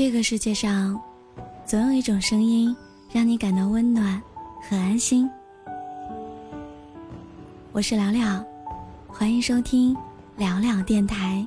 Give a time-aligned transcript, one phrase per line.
[0.00, 0.98] 这个世界上，
[1.66, 2.74] 总有一种声音
[3.12, 4.18] 让你感到温暖
[4.62, 5.30] 和安心。
[7.70, 8.42] 我是聊聊，
[9.06, 9.94] 欢迎收听
[10.38, 11.46] 聊聊电台。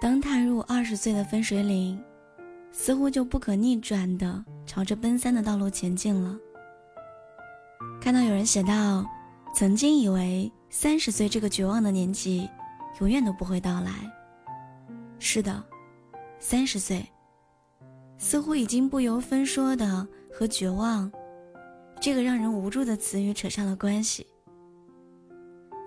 [0.00, 2.00] 当踏入二十岁的分水岭，
[2.78, 6.38] 似乎就不可逆转的朝着奔三的道路前进了。
[7.98, 9.04] 看到有人写道
[9.56, 12.48] ：“曾经以为三十岁这个绝望的年纪，
[13.00, 13.90] 永远都不会到来。”
[15.18, 15.64] 是的，
[16.38, 17.04] 三十岁，
[18.18, 21.10] 似乎已经不由分说的和绝望
[21.98, 24.24] 这个让人无助的词语扯上了关系。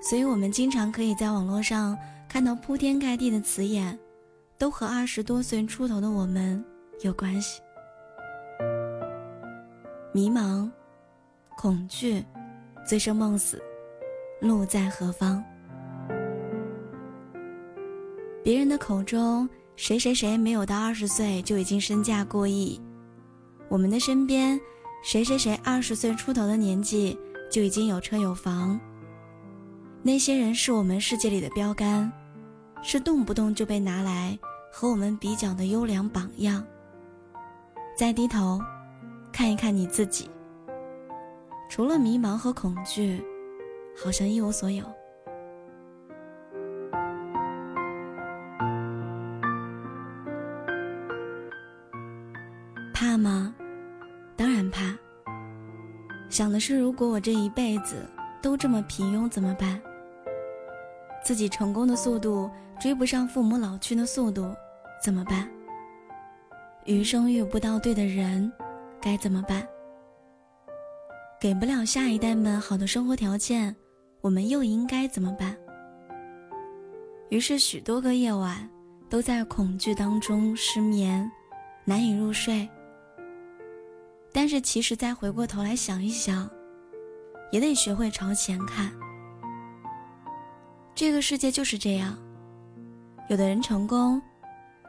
[0.02, 1.96] 所以，我们经常可以在网络上
[2.28, 3.98] 看到铺天盖地的词眼，
[4.58, 6.62] 都和二十多岁出头的我们
[7.02, 7.62] 有关系。
[10.12, 10.70] 迷茫、
[11.58, 12.24] 恐惧、
[12.86, 13.62] 醉生梦死，
[14.42, 15.44] 路在何方？
[18.44, 22.82] 别人的口中，谁谁谁没有到二十岁就已经身价过亿；
[23.70, 24.60] 我们的身边，
[25.04, 27.18] 谁谁谁二十岁出头的年纪
[27.50, 28.80] 就已经有车有房。
[30.02, 32.12] 那些人是我们世界里的标杆，
[32.82, 34.38] 是动不动就被拿来
[34.72, 36.66] 和我们比较的优良榜样。
[38.00, 38.62] 再低头，
[39.30, 40.32] 看一看你自己，
[41.70, 43.22] 除了迷茫和恐惧，
[44.02, 44.86] 好像一无所有。
[52.94, 53.54] 怕吗？
[54.38, 54.98] 当然怕。
[56.30, 58.10] 想的是，如果我这一辈子
[58.42, 59.78] 都这么平庸，怎么办？
[61.22, 64.56] 自己成功的速度追不上父母老去的速度，
[65.04, 65.50] 怎么办？
[66.90, 68.52] 余生遇不到对的人，
[69.00, 69.64] 该怎么办？
[71.40, 73.76] 给不了下一代们好的生活条件，
[74.22, 75.56] 我们又应该怎么办？
[77.30, 78.68] 于是许多个夜晚
[79.08, 81.32] 都在恐惧当中失眠，
[81.86, 82.68] 难以入睡。
[84.34, 86.50] 但是其实再回过头来想一想，
[87.52, 88.92] 也得学会朝前看。
[90.96, 92.18] 这个世界就是这样，
[93.30, 94.20] 有的人成功，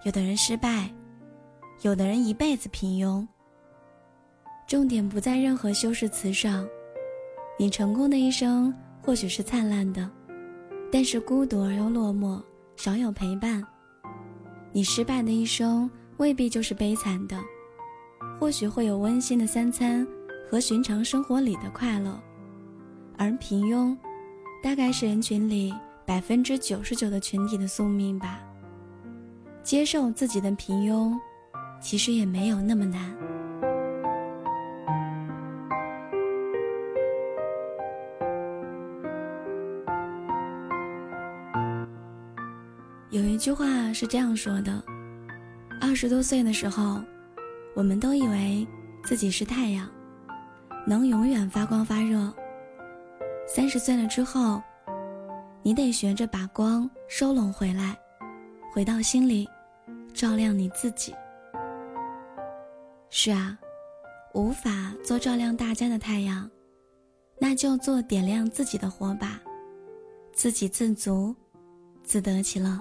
[0.06, 0.90] 有的人失败，
[1.82, 3.26] 有的人一辈子平庸。
[4.66, 6.68] 重点不在任何修饰词上，
[7.58, 10.08] 你成功的一生或许是灿烂的，
[10.92, 12.40] 但是孤独而又落寞，
[12.76, 13.62] 少有陪伴；
[14.72, 17.38] 你失败的一生未必就是悲惨的，
[18.38, 20.06] 或许会有温馨的三餐
[20.48, 22.20] 和寻常生活里的快乐，
[23.16, 23.96] 而平庸，
[24.62, 25.74] 大概是人群里。
[26.06, 28.40] 百分之九十九的群体的宿命吧。
[29.62, 31.16] 接受自己的平庸，
[31.80, 33.00] 其实也没有那么难。
[43.10, 44.82] 有一句话是这样说的：
[45.80, 47.00] 二十多岁的时候，
[47.74, 48.66] 我们都以为
[49.02, 49.88] 自己是太阳，
[50.86, 52.32] 能永远发光发热。
[53.46, 54.62] 三十岁了之后。
[55.62, 57.94] 你得学着把光收拢回来，
[58.72, 59.46] 回到心里，
[60.14, 61.14] 照亮你自己。
[63.12, 63.58] 是啊，
[64.34, 66.48] 无法做照亮大家的太阳，
[67.40, 69.40] 那就做点亮自己的火把，
[70.32, 71.34] 自给自足，
[72.04, 72.78] 自得其乐。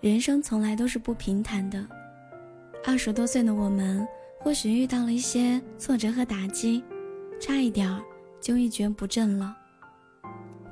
[0.00, 1.86] 人生从来都是不平坦的，
[2.82, 4.08] 二十多岁的我们，
[4.40, 6.82] 或许遇到了一些挫折和打击，
[7.38, 8.02] 差一点儿
[8.40, 9.54] 就一蹶不振了。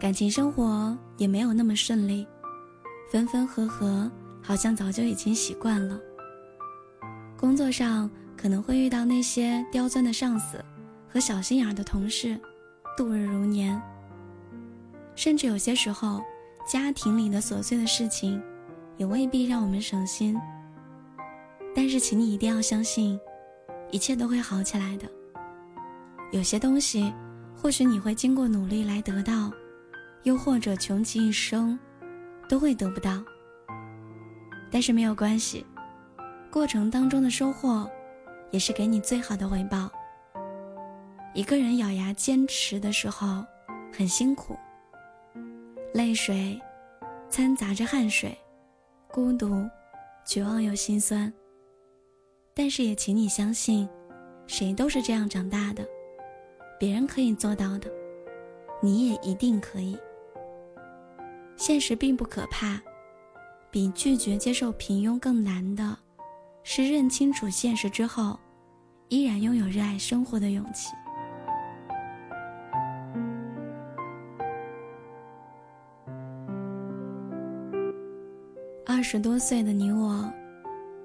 [0.00, 2.26] 感情生活也没有那么顺利，
[3.10, 4.10] 分分合合
[4.42, 6.00] 好像早就已经习惯了。
[7.40, 10.62] 工作上可能会遇到那些刁钻的上司
[11.08, 12.38] 和小心眼的同事，
[12.98, 13.80] 度日如年。
[15.14, 16.20] 甚至有些时候，
[16.68, 18.42] 家庭里的琐碎的事情，
[18.98, 20.38] 也未必让我们省心。
[21.74, 23.18] 但是，请你一定要相信，
[23.90, 25.08] 一切都会好起来的。
[26.32, 27.10] 有些东西，
[27.56, 29.50] 或许你会经过努力来得到。
[30.24, 31.78] 又或者穷其一生，
[32.50, 33.24] 都会得不到。
[34.70, 35.64] 但是没有关系，
[36.50, 37.88] 过程当中的收获，
[38.50, 39.88] 也是给你最好的回报。
[41.32, 43.44] 一个人咬牙坚持的时候，
[43.96, 44.56] 很辛苦，
[45.94, 46.60] 泪水
[47.28, 48.36] 掺杂着汗水，
[49.12, 49.64] 孤独、
[50.24, 51.32] 绝望又心酸。
[52.52, 53.88] 但是也请你相信，
[54.48, 55.86] 谁都是这样长大的，
[56.80, 57.88] 别人可以做到的，
[58.82, 59.96] 你也一定可以。
[61.56, 62.82] 现实并不可怕，
[63.70, 65.96] 比拒绝接受平庸更难的，
[66.62, 68.38] 是认清楚现实之后，
[69.08, 70.92] 依然拥有热爱生活的勇气。
[78.86, 80.30] 二十多岁的你我，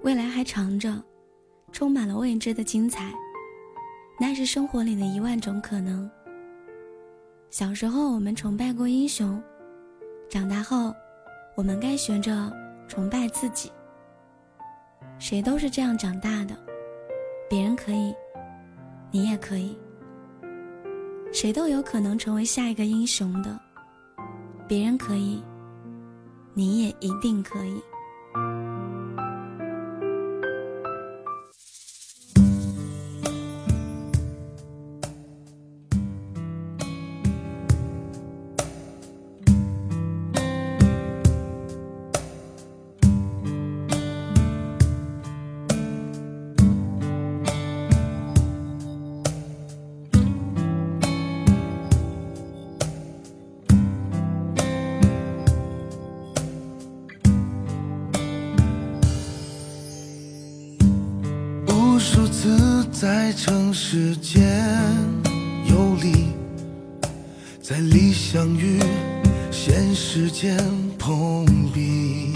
[0.04, 1.02] 未来还长着，
[1.72, 3.14] 充满了未知的精彩，
[4.20, 6.10] 那是生活里的一万种可能。
[7.50, 9.42] 小时候我们崇拜过英雄，
[10.30, 10.94] 长大后，
[11.56, 12.52] 我们该学着
[12.88, 13.72] 崇拜自己。
[15.18, 16.56] 谁都是这样长大的，
[17.50, 18.14] 别人可以，
[19.12, 19.78] 你也可以。
[21.32, 23.60] 谁都有可能成为下一个英雄的，
[24.68, 25.44] 别人可以，
[26.54, 27.82] 你也一定可以。
[62.06, 64.44] 无数次在城市间
[65.68, 66.28] 游离，
[67.60, 68.80] 在理想与
[69.50, 70.56] 现实间
[71.00, 71.44] 碰
[71.74, 72.32] 壁。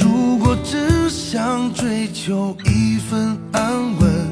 [0.00, 4.28] 如果只想追求一份安稳，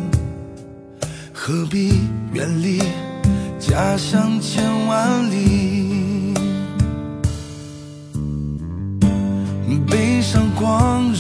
[1.33, 1.95] 何必
[2.33, 2.81] 远离
[3.59, 5.62] 家乡千万里？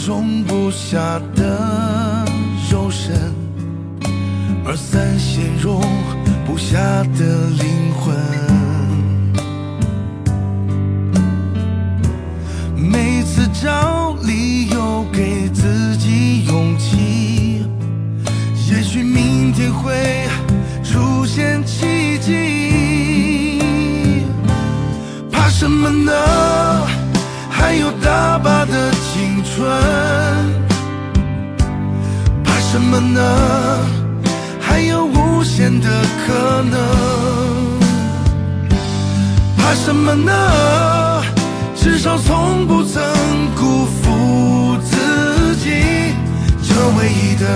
[0.05, 0.99] 容不下
[1.37, 2.25] 的
[2.69, 3.15] 肉身，
[4.67, 5.81] 而散线容
[6.45, 6.77] 不下
[7.17, 8.17] 的灵魂。
[12.77, 17.65] 每次找理由给自己勇气，
[18.73, 20.27] 也许明天会
[20.83, 23.61] 出现奇迹。
[25.31, 26.13] 怕什么呢？
[27.49, 29.69] 还有大把的青春，
[32.43, 33.21] 怕什么呢？
[34.59, 35.87] 还有无限的
[36.27, 36.81] 可能，
[39.59, 40.33] 怕什么呢？
[41.77, 43.03] 至少从不曾
[43.55, 46.15] 辜负自己，
[46.63, 47.47] 这唯一的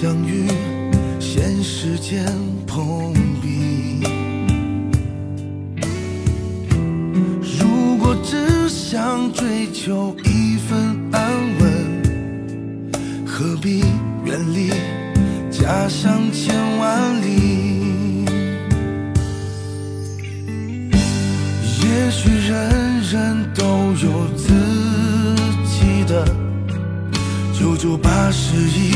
[0.00, 0.46] 相遇
[1.18, 2.24] 现实间
[2.66, 3.12] 碰
[3.42, 4.02] 壁。
[7.42, 12.92] 如果只想追求一份安稳，
[13.26, 13.80] 何必
[14.24, 14.70] 远离
[15.50, 18.24] 家乡千万里？
[21.82, 23.66] 也许人人都
[24.02, 24.48] 有自
[25.66, 26.24] 己的。
[27.52, 28.94] 九九八十一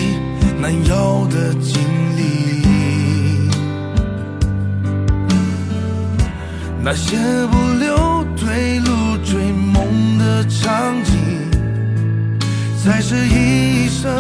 [0.65, 1.75] 难要的经
[2.17, 3.51] 历，
[6.83, 7.19] 那些
[7.49, 11.13] 不留退路追梦的场景，
[12.83, 14.17] 才是一生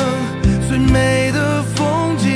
[0.68, 2.28] 最美的风景。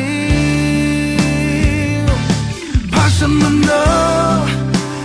[2.90, 4.46] 怕什么呢？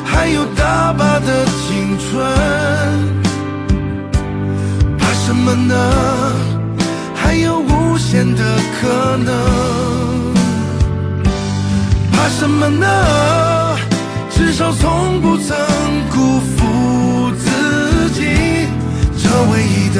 [0.06, 2.26] 还有大把的青春。
[4.98, 6.23] 怕什么呢？
[8.14, 8.44] 变的
[8.80, 9.34] 可能。
[12.12, 12.86] 怕什么呢？
[14.30, 15.58] 至少从不曾
[16.12, 18.22] 辜负自己，
[19.18, 20.00] 这唯一的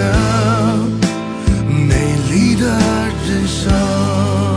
[1.68, 2.68] 美丽的
[3.26, 4.53] 人生。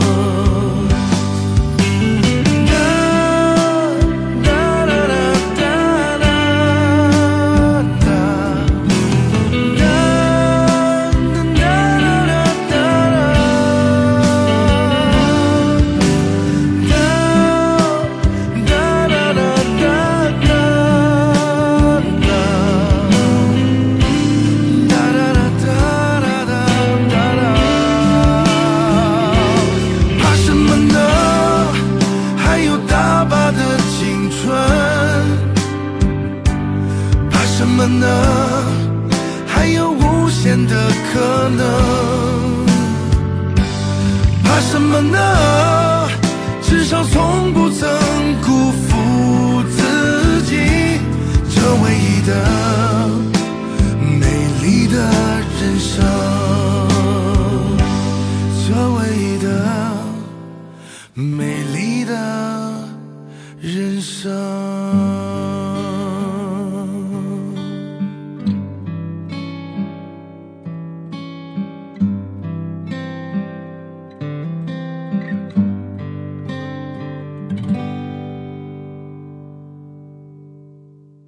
[45.00, 46.08] 呢？
[46.62, 47.88] 至少从不曾
[48.42, 50.56] 辜负自己，
[51.48, 52.30] 这唯一的
[54.20, 54.26] 美
[54.62, 54.96] 丽的
[55.60, 56.04] 人生，
[58.66, 59.46] 这唯一的
[61.14, 62.14] 美丽的
[63.60, 64.55] 人生。